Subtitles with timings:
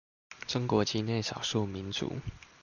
[0.47, 2.11] 中國境內少數民族